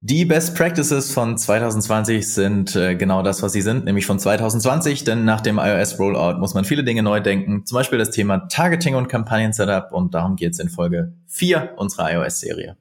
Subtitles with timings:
[0.00, 5.02] Die Best Practices von 2020 sind äh, genau das, was sie sind, nämlich von 2020,
[5.02, 8.46] denn nach dem iOS Rollout muss man viele Dinge neu denken, zum Beispiel das Thema
[8.46, 12.76] Targeting und Kampagnen-Setup und darum geht es in Folge 4 unserer iOS-Serie.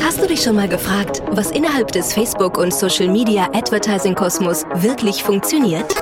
[0.00, 5.92] Hast du dich schon mal gefragt, was innerhalb des Facebook- und Social-Media-Advertising-Kosmos wirklich funktioniert?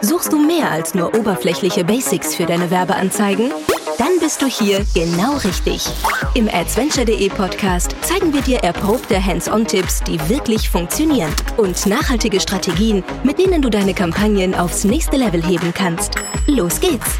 [0.00, 3.52] Suchst du mehr als nur oberflächliche Basics für deine Werbeanzeigen?
[3.98, 5.86] Dann bist du hier genau richtig.
[6.34, 13.38] Im adventure.de Podcast zeigen wir dir erprobte Hands-on-Tipps, die wirklich funktionieren und nachhaltige Strategien, mit
[13.38, 16.14] denen du deine Kampagnen aufs nächste Level heben kannst.
[16.46, 17.18] Los geht's!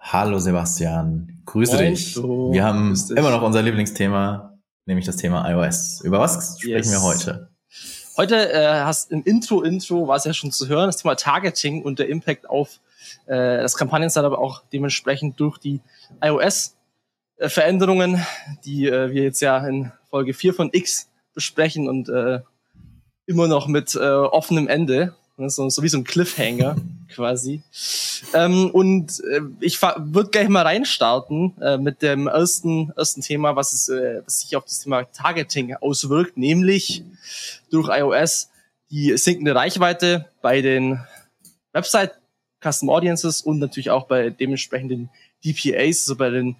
[0.00, 2.16] Hallo Sebastian, grüße Moin, dich.
[2.16, 6.00] Wir haben immer noch unser Lieblingsthema, nämlich das Thema iOS.
[6.02, 6.92] Über was sprechen yes.
[6.92, 7.50] wir heute?
[8.16, 11.82] Heute äh, hast im Intro, Intro war es ja schon zu hören, das Thema Targeting
[11.82, 12.80] und der Impact auf
[13.26, 15.80] äh, das Kampagnen-Setup auch dementsprechend durch die
[16.22, 18.24] iOS-Veränderungen,
[18.64, 22.40] die äh, wir jetzt ja in Folge 4 von X besprechen und äh,
[23.26, 25.14] immer noch mit äh, offenem Ende.
[25.48, 26.76] So, so wie so ein Cliffhanger
[27.08, 27.62] quasi.
[28.34, 33.72] Ähm, und äh, ich würde gleich mal reinstarten äh, mit dem ersten, ersten Thema, was,
[33.72, 37.04] es, äh, was sich auf das Thema Targeting auswirkt, nämlich
[37.70, 38.50] durch iOS
[38.90, 41.00] die sinkende Reichweite bei den
[41.72, 42.19] Website
[42.62, 45.10] Custom Audiences und natürlich auch bei dementsprechenden
[45.44, 46.56] DPAs, also bei den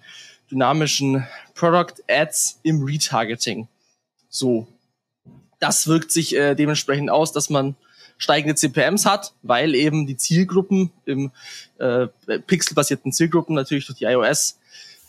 [0.49, 3.67] dynamischen Product Ads im Retargeting.
[4.29, 4.67] So.
[5.59, 7.75] Das wirkt sich äh, dementsprechend aus, dass man
[8.17, 11.31] steigende CPMs hat, weil eben die Zielgruppen im
[11.77, 12.07] äh,
[12.47, 14.57] pixelbasierten Zielgruppen natürlich durch die iOS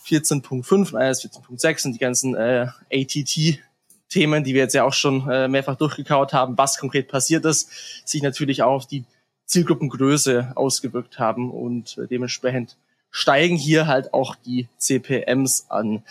[0.06, 3.60] 14.5 und iOS 14.6 und die ganzen äh, ATT
[4.08, 7.70] Themen, die wir jetzt ja auch schon äh, mehrfach durchgekaut haben, was konkret passiert ist,
[8.04, 9.04] sich natürlich auch auf die
[9.46, 12.76] Zielgruppengröße ausgewirkt haben und äh, dementsprechend
[13.10, 16.02] steigen hier halt auch die CPMs an.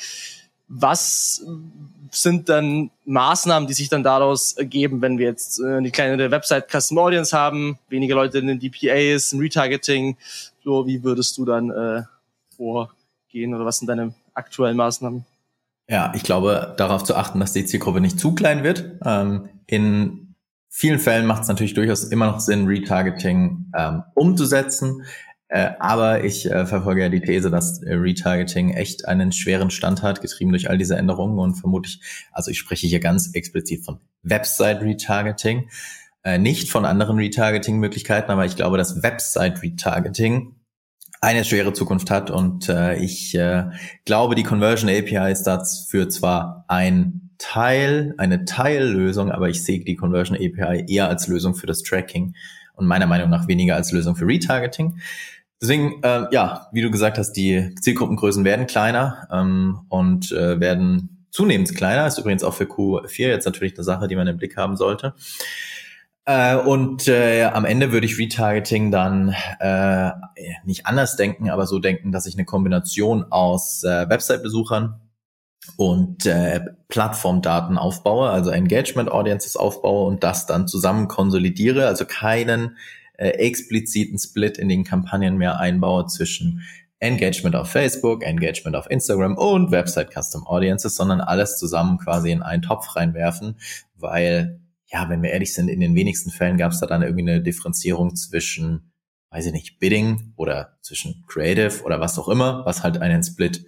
[0.67, 1.43] Was
[2.11, 6.69] sind dann Maßnahmen, die sich dann daraus ergeben, wenn wir jetzt äh, eine kleinere Website
[6.69, 10.17] Custom Audience haben, weniger Leute in den DPAs, im Retargeting?
[10.63, 12.03] So, wie würdest du dann äh,
[12.55, 15.25] vorgehen oder was sind deine aktuellen Maßnahmen?
[15.89, 18.99] Ja, ich glaube, darauf zu achten, dass die Zielgruppe nicht zu klein wird.
[19.03, 20.30] Ähm, in
[20.71, 25.03] vielen Fällen macht es natürlich durchaus immer noch Sinn, Retargeting ähm, umzusetzen.
[25.49, 30.01] Äh, aber ich äh, verfolge ja die These, dass äh, Retargeting echt einen schweren Stand
[30.01, 32.01] hat, getrieben durch all diese Änderungen und vermutlich,
[32.31, 35.69] also ich spreche hier ganz explizit von Website-Retargeting,
[36.23, 40.55] äh, nicht von anderen Retargeting-Möglichkeiten, aber ich glaube, dass Website-Retargeting
[41.19, 43.65] eine schwere Zukunft hat und äh, ich äh,
[44.05, 49.95] glaube, die Conversion API ist dafür zwar ein Teil, eine Teillösung, aber ich sehe die
[49.95, 52.35] Conversion API eher als Lösung für das Tracking
[52.75, 54.99] und meiner Meinung nach weniger als Lösung für Retargeting.
[55.59, 61.25] Deswegen, äh, ja, wie du gesagt hast, die Zielgruppengrößen werden kleiner ähm, und äh, werden
[61.31, 62.05] zunehmend kleiner.
[62.05, 65.15] Ist übrigens auch für Q4 jetzt natürlich eine Sache, die man im Blick haben sollte.
[66.25, 70.11] Äh, und äh, am Ende würde ich Retargeting dann äh,
[70.63, 74.99] nicht anders denken, aber so denken, dass ich eine Kombination aus äh, Website-Besuchern
[75.77, 82.77] und äh, Plattformdaten aufbaue, also Engagement Audiences aufbaue und das dann zusammen konsolidiere, also keinen
[83.17, 86.63] äh, expliziten Split in den Kampagnen mehr einbaue zwischen
[86.99, 92.43] Engagement auf Facebook, Engagement auf Instagram und Website Custom Audiences, sondern alles zusammen quasi in
[92.43, 93.57] einen Topf reinwerfen,
[93.95, 97.29] weil, ja, wenn wir ehrlich sind, in den wenigsten Fällen gab es da dann irgendwie
[97.29, 98.91] eine Differenzierung zwischen,
[99.31, 103.65] weiß ich nicht, Bidding oder zwischen Creative oder was auch immer, was halt einen Split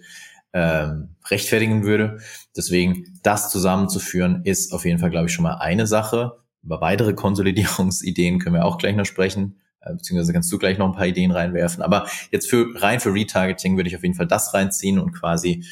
[0.54, 2.18] ähm, rechtfertigen würde.
[2.56, 6.38] Deswegen das zusammenzuführen ist auf jeden Fall, glaube ich, schon mal eine Sache.
[6.62, 10.86] Über weitere Konsolidierungsideen können wir auch gleich noch sprechen, äh, beziehungsweise kannst du gleich noch
[10.86, 11.82] ein paar Ideen reinwerfen.
[11.82, 15.64] Aber jetzt für rein für Retargeting würde ich auf jeden Fall das reinziehen und quasi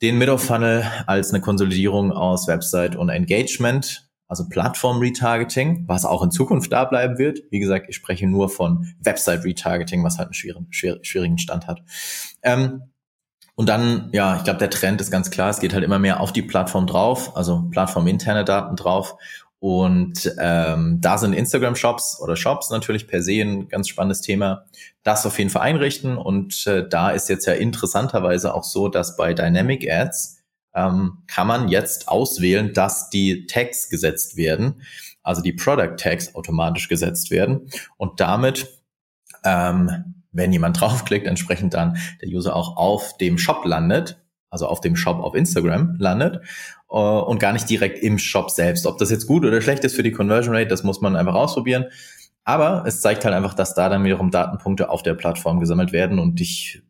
[0.00, 6.22] den Middle Funnel als eine Konsolidierung aus Website und Engagement, also Plattform Retargeting, was auch
[6.22, 7.40] in Zukunft da bleiben wird.
[7.50, 11.82] Wie gesagt, ich spreche nur von Website Retargeting, was halt einen schwierigen, schwierigen Stand hat.
[12.42, 12.82] Ähm,
[13.56, 16.20] und dann, ja, ich glaube, der Trend ist ganz klar, es geht halt immer mehr
[16.20, 19.16] auf die Plattform drauf, also plattforminterne Daten drauf.
[19.60, 24.66] Und ähm, da sind Instagram-Shops oder Shops natürlich per se ein ganz spannendes Thema.
[25.04, 26.18] Das auf jeden Fall einrichten.
[26.18, 30.42] Und äh, da ist jetzt ja interessanterweise auch so, dass bei Dynamic Ads
[30.74, 34.82] ähm, kann man jetzt auswählen, dass die Tags gesetzt werden,
[35.22, 37.70] also die Product Tags automatisch gesetzt werden.
[37.96, 38.68] Und damit
[39.44, 44.20] ähm, wenn jemand draufklickt, entsprechend dann der User auch auf dem Shop landet,
[44.50, 46.40] also auf dem Shop auf Instagram landet
[46.90, 48.86] äh, und gar nicht direkt im Shop selbst.
[48.86, 51.34] Ob das jetzt gut oder schlecht ist für die Conversion Rate, das muss man einfach
[51.34, 51.86] ausprobieren.
[52.44, 56.18] Aber es zeigt halt einfach, dass da dann wiederum Datenpunkte auf der Plattform gesammelt werden
[56.18, 56.82] und ich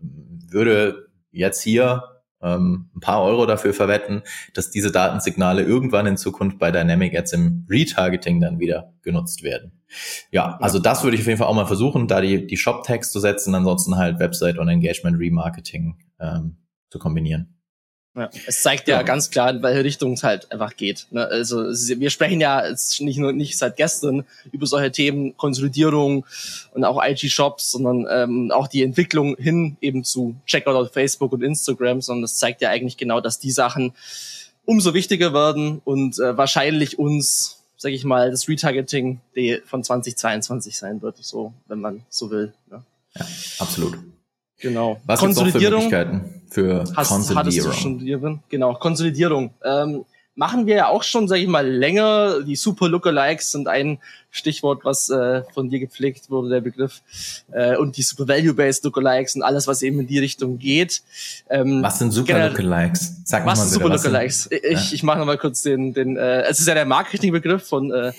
[0.51, 2.03] würde jetzt hier
[2.45, 7.33] ähm, ein paar Euro dafür verwetten, dass diese Datensignale irgendwann in Zukunft bei Dynamic Ads
[7.33, 9.73] im Retargeting dann wieder genutzt werden.
[10.31, 13.11] Ja, also das würde ich auf jeden Fall auch mal versuchen, da die, die Shop-Tags
[13.11, 16.59] zu setzen, ansonsten halt Website und Engagement Remarketing ähm,
[16.91, 17.57] zu kombinieren.
[18.17, 21.09] Ja, es zeigt ja, ja, ganz klar, in welche Richtung es halt einfach geht.
[21.11, 21.27] Ne?
[21.27, 22.63] Also wir sprechen ja
[23.01, 26.25] nicht nur nicht seit gestern über solche Themen, Konsolidierung
[26.73, 31.43] und auch IG-Shops, sondern ähm, auch die Entwicklung hin eben zu Checkout auf Facebook und
[31.43, 33.93] Instagram, sondern das zeigt ja eigentlich genau, dass die Sachen
[34.65, 39.21] umso wichtiger werden und äh, wahrscheinlich uns, sag ich mal, das Retargeting
[39.67, 42.55] von 2022 sein wird, so wenn man so will.
[42.71, 42.85] Ne?
[43.17, 43.27] Ja,
[43.59, 43.99] absolut.
[44.65, 45.01] Genau.
[45.05, 45.81] Was Konsolidierung.
[45.83, 47.73] Gibt's noch für Möglichkeiten für hast, Konsolidierung?
[47.73, 49.51] Schon, genau, Konsolidierung.
[49.63, 50.05] Ähm,
[50.37, 52.41] machen wir ja auch schon, sage ich mal, länger.
[52.43, 53.99] Die Super Lookalikes sind ein
[54.31, 57.03] Stichwort, was äh, von dir gepflegt wurde, der Begriff.
[57.53, 61.03] Äh, und die Super Value-Based Lookalikes und alles, was eben in die Richtung geht.
[61.51, 63.17] Ähm, was sind Super Lookalikes?
[63.25, 64.49] Sag was mal bitte, Super Lookalikes?
[64.51, 64.95] Ich, ja.
[64.95, 68.13] ich mache nochmal kurz den, den äh, es ist ja der Marketingbegriff von äh,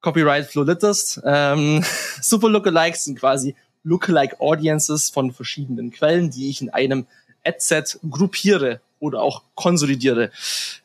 [0.00, 1.20] Copyright Flowlitters.
[1.24, 1.84] Ähm,
[2.22, 3.54] Super Lookalikes sind quasi
[3.86, 7.06] Lookalike Audiences von verschiedenen Quellen, die ich in einem
[7.44, 10.32] Adset gruppiere oder auch konsolidiere.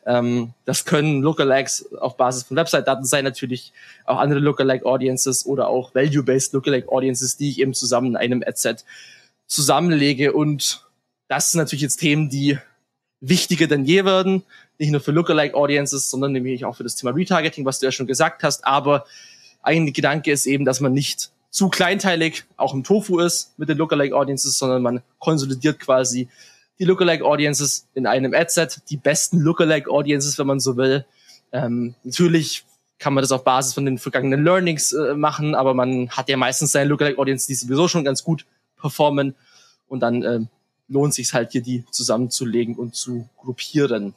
[0.05, 3.73] Ähm, das können Lookalikes auf Basis von Website-Daten sein, natürlich
[4.05, 8.43] auch andere Lookalike Audiences oder auch Value-Based Lookalike Audiences, die ich eben zusammen in einem
[8.45, 8.85] Adset
[9.47, 10.33] zusammenlege.
[10.33, 10.85] Und
[11.27, 12.59] das sind natürlich jetzt Themen, die
[13.19, 14.43] wichtiger denn je werden.
[14.77, 17.91] Nicht nur für Lookalike Audiences, sondern nämlich auch für das Thema Retargeting, was du ja
[17.91, 18.65] schon gesagt hast.
[18.65, 19.05] Aber
[19.63, 23.77] ein Gedanke ist eben, dass man nicht zu kleinteilig auch im Tofu ist mit den
[23.77, 26.29] Lookalike Audiences, sondern man konsolidiert quasi
[26.79, 31.05] die Lookalike Audiences in einem Adset, die besten Lookalike Audiences, wenn man so will.
[31.51, 32.63] Ähm, natürlich
[32.97, 36.37] kann man das auf Basis von den vergangenen Learnings äh, machen, aber man hat ja
[36.37, 38.45] meistens seine Lookalike Audiences, die sowieso schon ganz gut
[38.79, 39.35] performen
[39.87, 40.39] und dann äh,
[40.87, 44.13] lohnt sich halt hier die zusammenzulegen und zu gruppieren.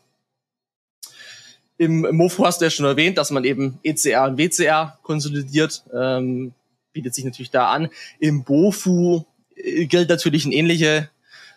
[1.77, 5.83] Im Mofo hast du ja schon erwähnt, dass man eben ECR und WCR konsolidiert.
[5.93, 6.55] Ähm,
[6.95, 7.91] bietet sich natürlich da an.
[8.19, 9.25] Im Bofu
[9.55, 11.11] äh, gilt natürlich eine ähnliche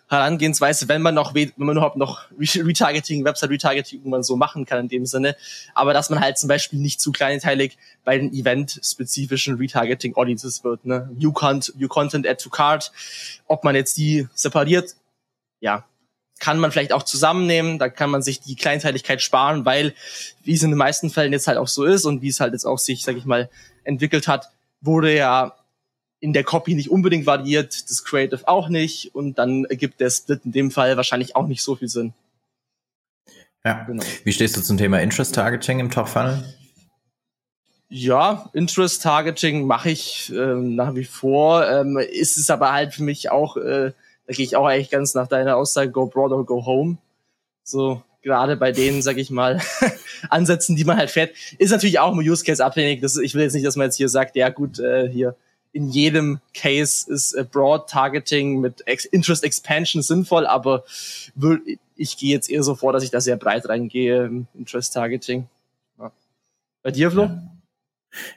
[0.10, 4.88] Herangehensweise, wenn man noch, wenn man überhaupt noch Retargeting, Website-Retargeting man so machen kann in
[4.88, 5.36] dem Sinne.
[5.74, 10.86] Aber dass man halt zum Beispiel nicht zu kleinteilig bei den event-spezifischen Retargeting-Audiences wird.
[10.86, 11.10] Ne?
[11.18, 12.94] New, Content, New Content, Add to Card.
[13.48, 14.96] Ob man jetzt die separiert,
[15.60, 15.86] ja,
[16.40, 19.94] kann man vielleicht auch zusammennehmen, da kann man sich die Kleinteiligkeit sparen, weil,
[20.44, 22.54] wie es in den meisten Fällen jetzt halt auch so ist und wie es halt
[22.54, 23.50] jetzt auch sich, sag ich mal,
[23.84, 24.52] entwickelt hat,
[24.82, 25.56] wurde ja
[26.20, 30.42] in der Copy nicht unbedingt variiert, das Creative auch nicht und dann ergibt der Split
[30.46, 32.14] in dem Fall wahrscheinlich auch nicht so viel Sinn.
[33.64, 33.84] Ja.
[33.84, 34.04] Genau.
[34.24, 36.44] Wie stehst du zum Thema Interest Targeting im Top Funnel?
[37.90, 41.68] Ja, Interest Targeting mache ich ähm, nach wie vor.
[41.70, 43.92] Ähm, ist es aber halt für mich auch, äh,
[44.26, 46.98] da gehe ich auch eigentlich ganz nach deiner Aussage, go broad or go home.
[47.64, 49.62] So, gerade bei denen, sag ich mal,
[50.30, 53.02] Ansätzen, die man halt fährt, ist natürlich auch im Use Case abhängig.
[53.02, 55.36] Das, ich will jetzt nicht, dass man jetzt hier sagt, ja gut, äh, hier
[55.72, 60.84] in jedem Case ist äh, Broad Targeting mit Ex Interest Expansion sinnvoll, aber
[61.96, 65.48] ich gehe jetzt eher so vor, dass ich da sehr breit reingehe im Interest Targeting.
[65.98, 66.12] Ja.
[66.84, 67.24] Bei dir, Flo?
[67.24, 67.52] Ja.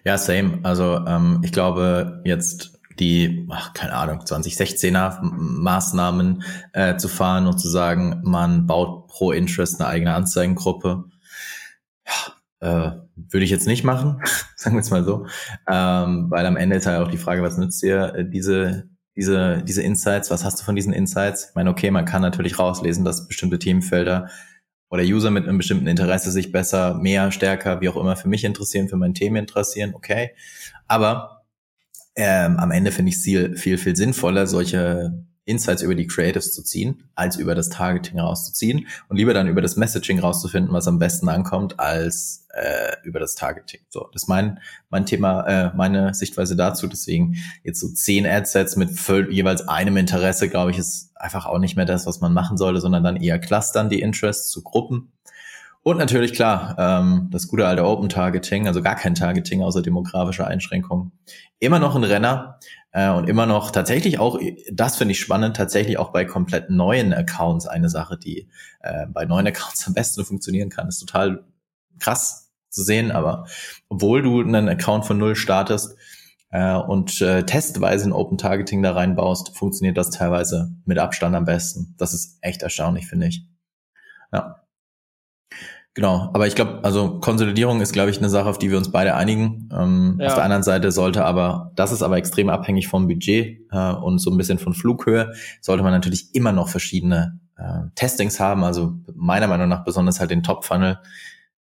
[0.05, 0.61] ja, same.
[0.63, 7.59] Also ähm, ich glaube jetzt die, ach, keine Ahnung, 2016er Maßnahmen äh, zu fahren und
[7.59, 11.05] zu sagen, man baut pro Interest eine eigene Anzeigengruppe.
[12.07, 14.23] Ja, äh, würde ich jetzt nicht machen,
[14.57, 15.27] sagen wir es mal so.
[15.69, 19.63] Ähm, weil am Ende ist halt auch die Frage, was nützt dir äh, diese, diese,
[19.65, 20.31] diese Insights?
[20.31, 21.49] Was hast du von diesen Insights?
[21.51, 24.29] Ich meine, okay, man kann natürlich rauslesen, dass bestimmte Themenfelder
[24.91, 28.45] oder User mit einem bestimmten Interesse sich besser, mehr, stärker, wie auch immer für mich
[28.45, 30.35] interessieren, für mein Thema interessieren, okay.
[30.89, 31.40] Aber
[32.21, 36.53] ähm, am Ende finde ich es viel, viel, viel sinnvoller, solche Insights über die Creatives
[36.53, 40.87] zu ziehen, als über das Targeting rauszuziehen und lieber dann über das Messaging rauszufinden, was
[40.87, 43.81] am besten ankommt, als äh, über das Targeting.
[43.89, 44.61] So, das ist mein,
[44.91, 46.87] mein Thema, äh, meine Sichtweise dazu.
[46.87, 48.91] Deswegen jetzt so zehn Adsets mit
[49.31, 52.81] jeweils einem Interesse, glaube ich, ist einfach auch nicht mehr das, was man machen sollte,
[52.81, 55.13] sondern dann eher clustern die Interests zu Gruppen
[55.83, 60.47] und natürlich klar, ähm, das gute alte Open Targeting, also gar kein Targeting außer demografischer
[60.47, 61.13] Einschränkungen.
[61.59, 62.59] Immer noch ein Renner
[62.93, 64.39] äh, und immer noch tatsächlich auch,
[64.73, 68.49] das finde ich spannend, tatsächlich auch bei komplett neuen Accounts eine Sache, die
[68.81, 70.89] äh, bei neuen Accounts am besten funktionieren kann.
[70.89, 71.45] ist total
[71.99, 73.47] krass zu sehen, aber
[73.89, 75.97] obwohl du einen Account von null startest,
[76.51, 81.45] äh, und äh, testweise ein Open Targeting da reinbaust, funktioniert das teilweise mit Abstand am
[81.45, 81.95] besten.
[81.97, 83.47] Das ist echt erstaunlich, finde ich.
[84.33, 84.60] Ja.
[85.95, 88.93] Genau, aber ich glaube, also Konsolidierung ist, glaube ich, eine Sache, auf die wir uns
[88.93, 89.69] beide einigen.
[89.73, 90.29] Ähm, ja.
[90.29, 94.19] Auf der anderen Seite sollte aber, das ist aber extrem abhängig vom Budget äh, und
[94.21, 98.95] so ein bisschen von Flughöhe, sollte man natürlich immer noch verschiedene äh, Testings haben, also
[99.15, 100.99] meiner Meinung nach besonders halt den Top-Funnel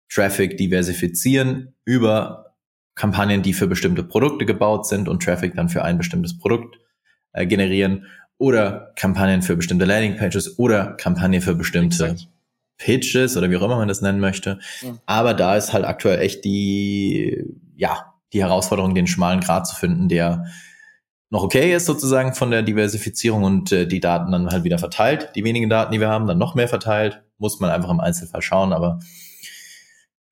[0.09, 2.55] Traffic diversifizieren über
[2.93, 6.79] Kampagnen, die für bestimmte Produkte gebaut sind und Traffic dann für ein bestimmtes Produkt
[7.33, 8.05] äh, generieren
[8.37, 12.29] oder Kampagnen für bestimmte Landingpages oder Kampagnen für bestimmte Exakt.
[12.79, 14.59] Pitches oder wie auch immer man das nennen möchte.
[14.81, 14.97] Ja.
[15.05, 17.45] Aber da ist halt aktuell echt die,
[17.75, 20.45] ja, die Herausforderung, den schmalen Grad zu finden, der
[21.29, 25.29] noch okay ist sozusagen von der Diversifizierung und äh, die Daten dann halt wieder verteilt.
[25.35, 27.21] Die wenigen Daten, die wir haben, dann noch mehr verteilt.
[27.37, 28.99] Muss man einfach im Einzelfall schauen, aber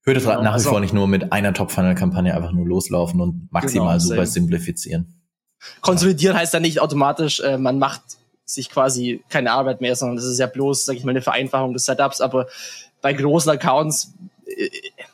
[0.03, 3.51] würde genau, nach wie also, vor nicht nur mit einer Top-Funnel-Kampagne einfach nur loslaufen und
[3.51, 5.21] maximal genau, super simplifizieren.
[5.81, 8.01] Konsolidieren heißt ja nicht automatisch, äh, man macht
[8.47, 11.73] sich quasi keine Arbeit mehr, sondern das ist ja bloß, sag ich mal, eine Vereinfachung
[11.73, 12.21] des Setups.
[12.21, 12.47] Aber
[13.01, 14.13] bei großen Accounts
[14.45, 14.69] äh,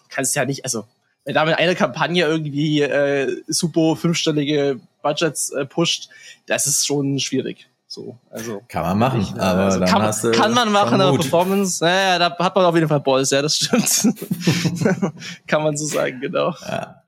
[0.10, 0.86] kannst du ja nicht, also
[1.26, 6.10] wenn da mit einer Kampagne irgendwie äh, super fünfstellige Budgets äh, pusht,
[6.46, 7.68] das ist schon schwierig.
[7.88, 11.00] So, also kann man machen, nicht, aber also dann kann, hast du kann man machen,
[11.00, 14.16] aber Performance, naja, da hat man auf jeden Fall Balls, ja, das stimmt.
[15.48, 16.56] kann man so sagen, genau.
[16.68, 17.04] Ja.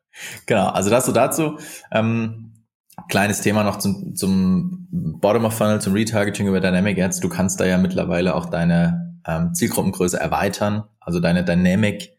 [0.45, 1.57] Genau, also das so dazu.
[1.91, 2.51] Ähm,
[3.09, 7.19] kleines Thema noch zum, zum Bottom of Funnel, zum Retargeting über Dynamic Ads.
[7.19, 12.15] Du kannst da ja mittlerweile auch deine ähm, Zielgruppengröße erweitern, also deine Dynamic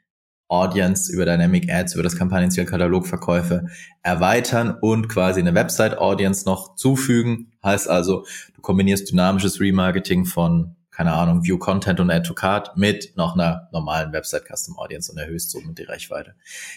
[0.49, 3.67] Audience über Dynamic Ads, über das Kampagnenzielkatalogverkäufe
[4.03, 7.53] erweitern und quasi eine Website Audience noch zufügen.
[7.65, 8.25] Heißt also,
[8.55, 13.35] du kombinierst dynamisches Remarketing von, keine Ahnung, View Content und Add to Card mit noch
[13.35, 16.35] einer normalen Website Custom Audience und erhöhst somit die Reichweite.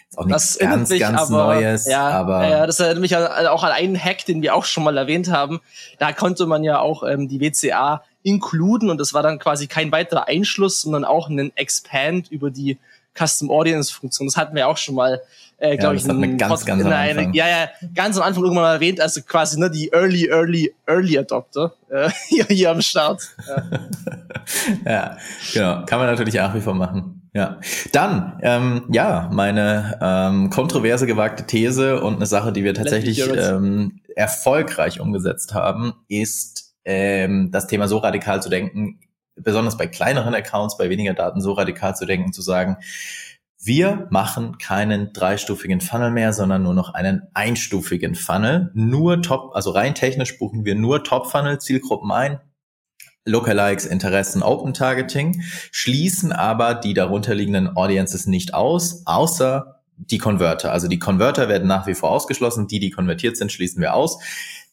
[0.09, 2.45] Ist auch nichts ganz, mich, ganz aber, Neues, ja, aber.
[2.45, 5.61] Ja, das erinnert mich auch an einen Hack, den wir auch schon mal erwähnt haben.
[5.99, 9.89] Da konnte man ja auch ähm, die WCA inkluden und das war dann quasi kein
[9.93, 12.77] weiterer Einschluss, sondern auch ein Expand über die
[13.17, 14.27] Custom Audience Funktion.
[14.27, 15.21] Das hatten wir auch schon mal,
[15.59, 18.63] äh, glaube ja, ich, in, ganz, ganz in eine, ja, ja, ganz am Anfang irgendwann
[18.63, 23.21] mal erwähnt, also quasi ne, die Early, Early, Early Adopter äh, hier, hier am Start.
[23.47, 23.63] Ja.
[24.85, 25.17] ja,
[25.53, 25.85] genau.
[25.85, 27.29] Kann man natürlich nach wie vor machen.
[27.33, 27.59] Ja.
[27.91, 34.01] Dann, ähm, ja, meine ähm, kontroverse gewagte These und eine Sache, die wir tatsächlich ähm,
[34.15, 38.99] erfolgreich umgesetzt haben, ist ähm, das Thema so radikal zu denken,
[39.35, 42.77] besonders bei kleineren Accounts, bei weniger Daten so radikal zu denken, zu sagen,
[43.61, 48.71] wir machen keinen dreistufigen Funnel mehr, sondern nur noch einen einstufigen Funnel.
[48.73, 52.39] Nur Top, also rein technisch buchen wir nur Top-Funnel Zielgruppen ein.
[53.25, 60.71] Lookalikes, Interessen, Open Targeting, schließen aber die darunterliegenden Audiences nicht aus, außer die Converter.
[60.71, 62.67] Also die Converter werden nach wie vor ausgeschlossen.
[62.67, 64.19] Die, die konvertiert sind, schließen wir aus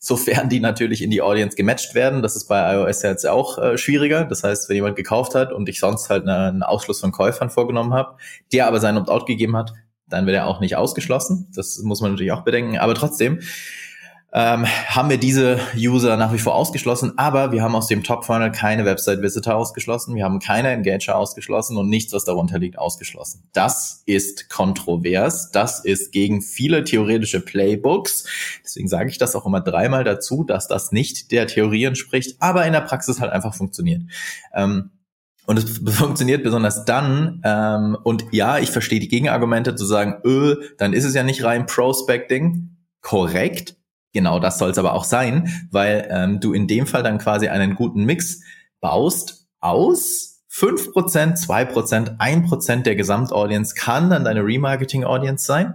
[0.07, 2.23] sofern die natürlich in die Audience gematcht werden.
[2.23, 4.25] Das ist bei iOS jetzt auch äh, schwieriger.
[4.25, 7.51] Das heißt, wenn jemand gekauft hat und ich sonst halt eine, einen Ausschluss von Käufern
[7.51, 8.17] vorgenommen habe,
[8.53, 9.73] der aber seinen Opt-out gegeben hat,
[10.09, 11.51] dann wird er auch nicht ausgeschlossen.
[11.55, 12.79] Das muss man natürlich auch bedenken.
[12.79, 13.41] Aber trotzdem,
[14.37, 18.53] ähm, haben wir diese User nach wie vor ausgeschlossen, aber wir haben aus dem Top-Funnel
[18.53, 23.49] keine Website-Visitor ausgeschlossen, wir haben keine Engager ausgeschlossen und nichts, was darunter liegt, ausgeschlossen.
[23.55, 28.27] Das ist kontrovers, das ist gegen viele theoretische Playbooks.
[28.63, 32.67] Deswegen sage ich das auch immer dreimal dazu, dass das nicht der Theorie entspricht, aber
[32.67, 34.03] in der Praxis halt einfach funktioniert.
[34.53, 34.91] Ähm,
[35.47, 40.57] und es funktioniert besonders dann, ähm, und ja, ich verstehe die Gegenargumente zu sagen, öh,
[40.77, 42.77] dann ist es ja nicht rein Prospecting.
[43.01, 43.77] Korrekt,
[44.13, 47.49] Genau das soll es aber auch sein, weil ähm, du in dem Fall dann quasi
[47.49, 48.41] einen guten Mix
[48.81, 55.75] baust aus 5%, 2%, 1% der Gesamtaudience kann dann deine Remarketing-Audience sein.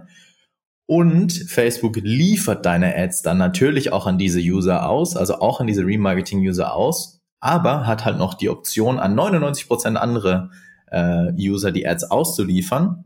[0.86, 5.68] Und Facebook liefert deine Ads dann natürlich auch an diese User aus, also auch an
[5.68, 10.50] diese Remarketing-User aus, aber hat halt noch die Option, an 99% andere
[10.90, 13.04] äh, User die Ads auszuliefern.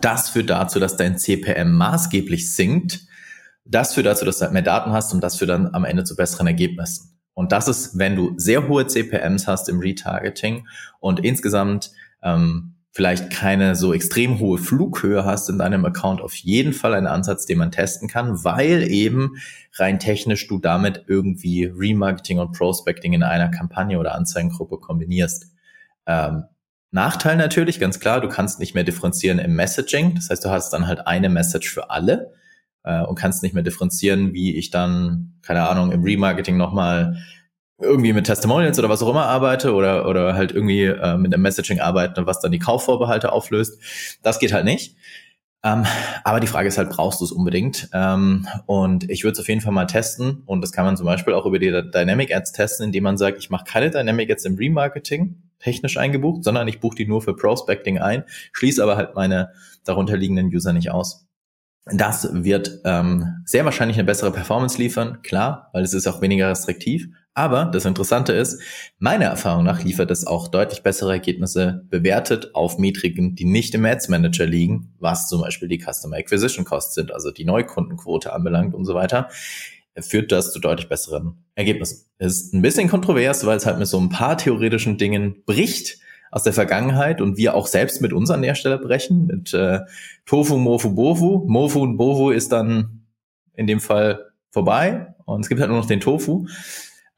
[0.00, 3.06] Das führt dazu, dass dein CPM maßgeblich sinkt
[3.64, 6.16] das führt dazu, dass du mehr Daten hast und das führt dann am Ende zu
[6.16, 7.18] besseren Ergebnissen.
[7.34, 10.66] Und das ist, wenn du sehr hohe CPMs hast im Retargeting
[11.00, 11.90] und insgesamt
[12.22, 17.08] ähm, vielleicht keine so extrem hohe Flughöhe hast in deinem Account, auf jeden Fall ein
[17.08, 19.32] Ansatz, den man testen kann, weil eben
[19.74, 25.46] rein technisch du damit irgendwie Remarketing und Prospecting in einer Kampagne oder Anzeigengruppe kombinierst.
[26.06, 26.44] Ähm,
[26.92, 30.14] Nachteil natürlich, ganz klar, du kannst nicht mehr differenzieren im Messaging.
[30.14, 32.32] Das heißt, du hast dann halt eine Message für alle
[32.84, 37.16] äh, und kannst nicht mehr differenzieren, wie ich dann, keine Ahnung, im Remarketing nochmal
[37.78, 41.42] irgendwie mit Testimonials oder was auch immer arbeite oder, oder halt irgendwie äh, mit einem
[41.42, 43.80] Messaging arbeite, was dann die Kaufvorbehalte auflöst.
[44.22, 44.96] Das geht halt nicht.
[45.64, 45.84] Ähm,
[46.24, 47.88] aber die Frage ist halt, brauchst du es unbedingt?
[47.92, 50.42] Ähm, und ich würde es auf jeden Fall mal testen.
[50.44, 53.38] Und das kann man zum Beispiel auch über die Dynamic Ads testen, indem man sagt,
[53.38, 57.34] ich mache keine Dynamic Ads im Remarketing technisch eingebucht, sondern ich buche die nur für
[57.34, 59.52] Prospecting ein, schließe aber halt meine
[59.84, 61.26] darunterliegenden User nicht aus.
[61.86, 66.48] Das wird ähm, sehr wahrscheinlich eine bessere Performance liefern, klar, weil es ist auch weniger
[66.48, 67.08] restriktiv.
[67.34, 68.62] Aber das Interessante ist,
[68.98, 73.84] meiner Erfahrung nach liefert es auch deutlich bessere Ergebnisse bewertet auf Metriken, die nicht im
[73.84, 78.72] Ads Manager liegen, was zum Beispiel die Customer Acquisition Costs sind, also die Neukundenquote anbelangt
[78.72, 79.28] und so weiter,
[79.98, 82.06] führt das zu deutlich besseren Ergebnissen.
[82.18, 85.98] Ist ein bisschen kontrovers, weil es halt mit so ein paar theoretischen Dingen bricht
[86.34, 89.78] aus der Vergangenheit und wir auch selbst mit unseren Hersteller brechen, mit äh,
[90.26, 91.44] Tofu, Mofu, Bofu.
[91.46, 93.04] Mofu und Bofu ist dann
[93.54, 96.48] in dem Fall vorbei und es gibt halt nur noch den Tofu.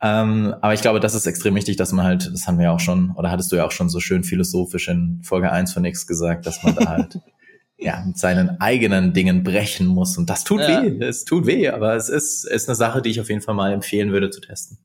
[0.03, 2.73] Ähm, aber ich glaube, das ist extrem wichtig, dass man halt, das haben wir ja
[2.73, 5.87] auch schon, oder hattest du ja auch schon so schön philosophisch in Folge 1 von
[5.87, 7.19] X gesagt, dass man da halt
[7.79, 10.19] ja, mit seinen eigenen Dingen brechen muss.
[10.19, 10.83] Und das tut ja.
[10.83, 11.03] weh.
[11.03, 13.73] Es tut weh, aber es ist, ist eine Sache, die ich auf jeden Fall mal
[13.73, 14.77] empfehlen würde zu testen.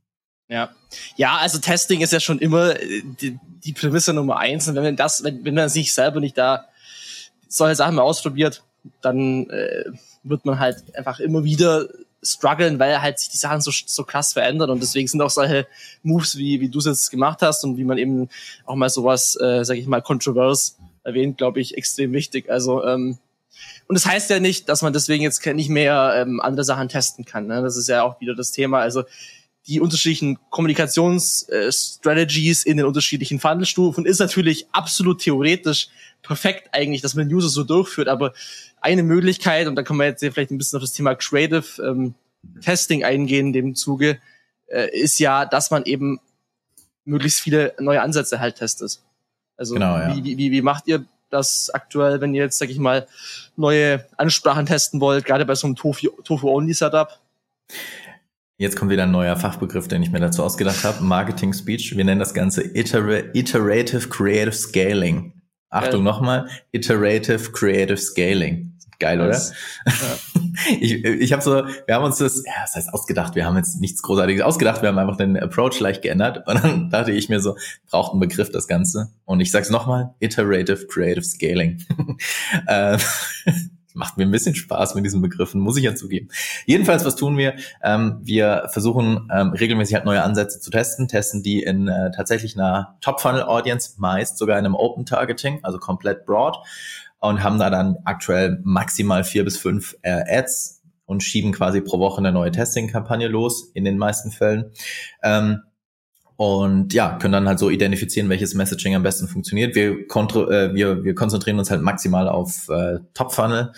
[0.51, 0.69] Ja.
[1.15, 4.67] Ja, also Testing ist ja schon immer äh, die, die Prämisse Nummer eins.
[4.67, 6.65] Und wenn man das, wenn, wenn man sich selber nicht da
[7.47, 8.61] solche Sachen mal ausprobiert,
[9.01, 9.85] dann äh,
[10.23, 11.87] wird man halt einfach immer wieder
[12.21, 15.67] strugglen, weil halt sich die Sachen so, so krass verändern und deswegen sind auch solche
[16.03, 18.29] Moves, wie, wie du es jetzt gemacht hast und wie man eben
[18.65, 22.51] auch mal sowas, äh, sag ich mal, kontrovers erwähnt, glaube ich, extrem wichtig.
[22.51, 23.17] Also ähm,
[23.87, 27.25] und das heißt ja nicht, dass man deswegen jetzt nicht mehr ähm, andere Sachen testen
[27.25, 27.47] kann.
[27.47, 27.61] Ne?
[27.61, 28.79] Das ist ja auch wieder das Thema.
[28.79, 29.03] Also
[29.67, 35.89] die unterschiedlichen Kommunikationsstrategies äh, in den unterschiedlichen Funnelstufen ist natürlich absolut theoretisch
[36.23, 38.33] perfekt eigentlich, dass man User so durchführt, aber
[38.81, 42.15] eine Möglichkeit, und da kann man jetzt vielleicht ein bisschen auf das Thema Creative ähm,
[42.61, 44.19] Testing eingehen in dem Zuge,
[44.67, 46.19] äh, ist ja, dass man eben
[47.05, 48.99] möglichst viele neue Ansätze halt testet.
[49.57, 50.15] Also genau, ja.
[50.15, 53.07] wie, wie, wie macht ihr das aktuell, wenn ihr jetzt, sag ich mal,
[53.55, 57.19] neue Ansprachen testen wollt, gerade bei so einem Tofu-Only-Setup?
[58.61, 61.03] Jetzt kommt wieder ein neuer Fachbegriff, den ich mir dazu ausgedacht habe.
[61.03, 61.97] Marketing Speech.
[61.97, 65.33] Wir nennen das Ganze Iter Iterative Creative Scaling.
[65.71, 66.11] Achtung ja.
[66.11, 68.77] nochmal, Iterative Creative Scaling.
[68.99, 69.31] Geil, oder?
[69.31, 69.93] Ja.
[70.79, 73.81] ich ich habe so, wir haben uns das, ja, das heißt ausgedacht, wir haben jetzt
[73.81, 77.39] nichts Großartiges ausgedacht, wir haben einfach den Approach leicht geändert und dann dachte ich mir
[77.39, 77.57] so,
[77.89, 79.09] braucht einen Begriff das Ganze.
[79.25, 81.83] Und ich sag's nochmal, Iterative Creative Scaling.
[83.93, 86.29] macht mir ein bisschen Spaß mit diesen Begriffen, muss ich ja zugeben.
[86.65, 87.55] Jedenfalls, was tun wir?
[87.83, 92.55] Ähm, wir versuchen ähm, regelmäßig halt neue Ansätze zu testen, testen die in äh, tatsächlich
[92.55, 96.57] einer Top-Funnel-Audience, meist sogar in einem Open-Targeting, also komplett broad
[97.19, 101.99] und haben da dann aktuell maximal vier bis fünf äh, Ads und schieben quasi pro
[101.99, 104.71] Woche eine neue Testing-Kampagne los, in den meisten Fällen.
[105.21, 105.61] Ähm,
[106.41, 109.75] und ja, können dann halt so identifizieren, welches Messaging am besten funktioniert.
[109.75, 113.73] Wir, kontro äh, wir, wir konzentrieren uns halt maximal auf äh, Top-Funnel.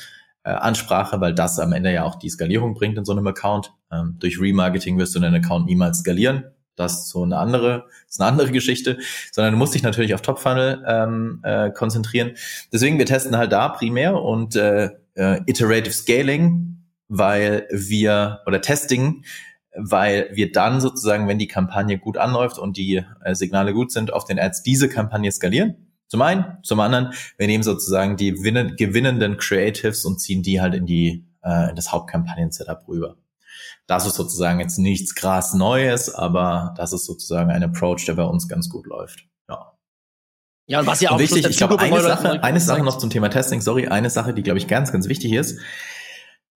[0.45, 3.73] Äh, Ansprache, weil das am Ende ja auch die Skalierung bringt in so einem Account.
[3.91, 6.45] Ähm, durch Remarketing wirst du deinen Account niemals skalieren.
[6.77, 8.97] Das ist so eine andere, ist eine andere Geschichte,
[9.33, 12.31] sondern du musst dich natürlich auf Top-Funnel ähm, äh, konzentrieren.
[12.71, 16.77] Deswegen, wir testen halt da primär und äh, äh, Iterative Scaling,
[17.09, 19.25] weil wir, oder Testing,
[19.75, 24.13] weil wir dann sozusagen, wenn die Kampagne gut anläuft und die äh, Signale gut sind,
[24.13, 25.93] auf den Ads diese Kampagne skalieren.
[26.07, 30.85] Zum einen, zum anderen, wir nehmen sozusagen die gewinnenden Creatives und ziehen die halt in
[30.85, 33.17] die äh, in das Hauptkampagnen-Setup rüber.
[33.87, 38.23] Das ist sozusagen jetzt nichts krass Neues, aber das ist sozusagen ein Approach, der bei
[38.23, 39.25] uns ganz gut läuft.
[39.49, 39.73] Ja.
[40.67, 43.29] Ja, und was ja auch wichtig, ich glaube, eine Sache, eine Sache noch zum Thema
[43.29, 45.59] Testing, sorry, eine Sache, die glaube ich ganz, ganz wichtig ist,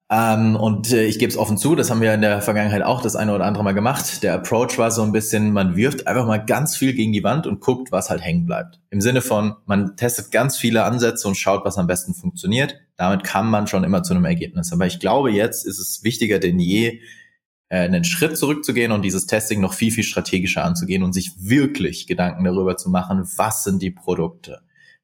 [0.10, 3.02] ähm, und äh, ich gebe es offen zu, das haben wir in der Vergangenheit auch
[3.02, 4.24] das eine oder andere Mal gemacht.
[4.24, 7.46] Der Approach war so ein bisschen, man wirft einfach mal ganz viel gegen die Wand
[7.46, 8.80] und guckt, was halt hängen bleibt.
[8.90, 12.76] Im Sinne von, man testet ganz viele Ansätze und schaut, was am besten funktioniert.
[12.96, 14.72] Damit kann man schon immer zu einem Ergebnis.
[14.72, 17.02] Aber ich glaube, jetzt ist es wichtiger denn je,
[17.68, 22.08] äh, einen Schritt zurückzugehen und dieses Testing noch viel, viel strategischer anzugehen und sich wirklich
[22.08, 24.62] Gedanken darüber zu machen, was sind die Produkte,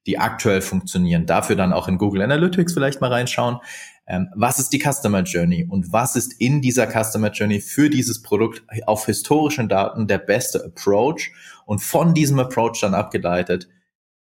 [0.08, 1.26] die aktuell funktionieren.
[1.26, 3.60] Dafür dann auch in Google Analytics vielleicht mal reinschauen
[4.06, 8.22] ähm, was ist die Customer Journey und was ist in dieser Customer Journey für dieses
[8.22, 11.32] Produkt auf historischen Daten der beste Approach
[11.66, 13.70] und von diesem Approach dann abgeleitet,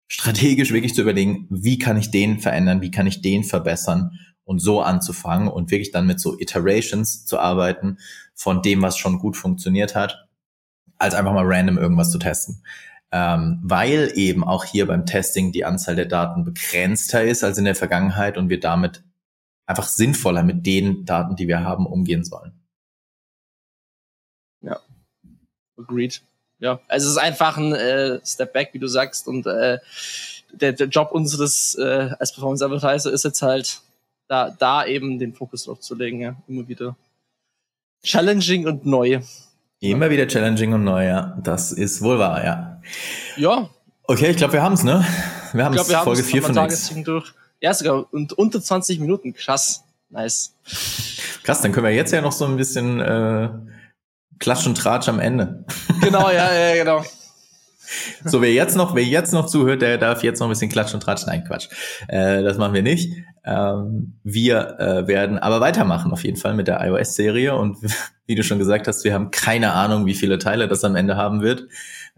[0.08, 4.12] strategisch wirklich zu überlegen, wie kann ich den verändern, wie kann ich den verbessern
[4.44, 7.98] und so anzufangen und wirklich dann mit so Iterations zu arbeiten
[8.36, 10.28] von dem, was schon gut funktioniert hat,
[10.98, 12.64] als einfach mal random irgendwas zu testen.
[13.14, 17.66] Ähm, weil eben auch hier beim Testing die Anzahl der Daten begrenzter ist als in
[17.66, 19.04] der Vergangenheit und wir damit
[19.72, 22.54] einfach sinnvoller mit den Daten, die wir haben, umgehen sollen.
[24.62, 24.80] Ja,
[25.78, 26.22] agreed.
[26.60, 29.80] Ja, also es ist einfach ein äh, Step Back, wie du sagst, und äh,
[30.54, 33.82] der, der Job unseres äh, als Performance Advertiser ist jetzt halt
[34.28, 36.96] da, da eben den Fokus drauf zu legen, ja, immer wieder
[38.04, 39.22] challenging und neu.
[39.80, 41.38] Immer wieder challenging und neu, ja.
[41.42, 42.82] Das ist wohl wahr, ja.
[43.38, 43.70] Ja.
[44.04, 45.06] Okay, ich glaube, wir haben es, ne?
[45.54, 46.94] Wir haben es Folge 4 von X.
[47.04, 47.34] Durch.
[47.62, 49.34] Ja, sogar und unter 20 Minuten.
[49.34, 49.84] Krass.
[50.10, 50.54] Nice.
[51.44, 53.50] Krass, dann können wir jetzt ja noch so ein bisschen äh,
[54.40, 55.66] Klatsch und Tratsch am Ende.
[56.02, 57.06] Genau, ja, ja, genau.
[58.26, 60.96] So, wer jetzt noch, wer jetzt noch zuhört, der darf jetzt noch ein bisschen Klatsch
[60.96, 61.28] und Tratsch.
[61.28, 61.68] Nein, Quatsch.
[62.08, 63.14] Äh, das machen wir nicht.
[63.46, 67.78] Ähm, wir äh, werden aber weitermachen auf jeden Fall mit der iOS-Serie und
[68.26, 71.18] wie du schon gesagt hast, wir haben keine Ahnung, wie viele Teile das am Ende
[71.18, 71.68] haben wird.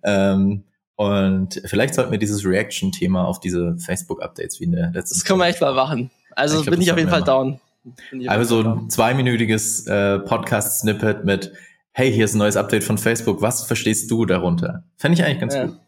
[0.03, 0.63] Ähm,
[0.95, 5.15] und vielleicht sollten wir dieses Reaction-Thema auf diese Facebook-Updates wie in der letzten.
[5.15, 6.11] Das können wir echt mal machen.
[6.35, 7.59] Also ich glaub, bin ich auf jeden Fall down.
[8.27, 11.53] Also so ein zweiminütiges äh, Podcast-Snippet mit
[11.95, 13.41] Hey, hier ist ein neues Update von Facebook.
[13.43, 14.83] Was verstehst du darunter?
[14.97, 15.65] Fände ich eigentlich ganz ja.
[15.65, 15.79] gut.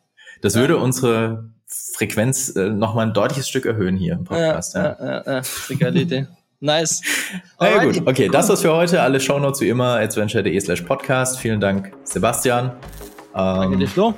[0.42, 0.62] Das ja.
[0.62, 4.76] würde unsere Frequenz äh, nochmal ein deutliches Stück erhöhen hier im Podcast.
[4.76, 5.76] Ja, ja, ja, ja.
[5.80, 6.28] geile Idee.
[6.60, 7.02] Nice.
[7.60, 8.06] Na ja, gut.
[8.06, 9.02] Okay, das war's für heute.
[9.02, 11.40] Alle Shownotes wie immer, adventure.de slash podcast.
[11.40, 12.66] Vielen Dank, Sebastian.
[12.66, 12.72] Ähm,
[13.34, 14.14] Danke dir, Flo.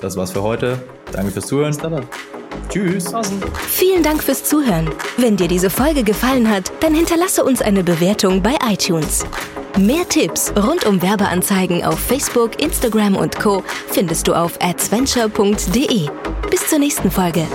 [0.00, 0.78] Das war's für heute.
[1.12, 1.70] Danke fürs Zuhören.
[1.70, 2.06] Bis dann.
[2.68, 3.12] Tschüss.
[3.68, 4.90] Vielen Dank fürs Zuhören.
[5.16, 9.26] Wenn dir diese Folge gefallen hat, dann hinterlasse uns eine Bewertung bei iTunes.
[9.78, 13.62] Mehr Tipps rund um Werbeanzeigen auf Facebook, Instagram und Co.
[13.88, 16.08] findest du auf adventure.de.
[16.50, 17.46] Bis zur nächsten Folge.